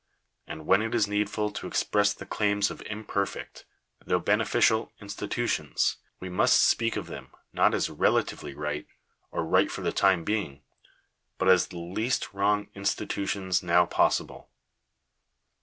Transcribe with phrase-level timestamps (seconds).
[0.47, 3.65] And when it is needful to express the claims of imperfect,
[4.03, 8.87] though be neficial, institutions, we must speak of them, not as "relatively right,"
[9.29, 10.63] or" right for the time being,"
[11.37, 14.49] but as the least wrong institutions now possible.